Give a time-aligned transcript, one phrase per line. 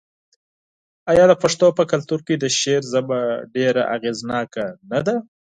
[1.11, 3.19] آیا د پښتنو په کلتور کې د شعر ژبه
[3.55, 5.15] ډیره اغیزناکه نه ده؟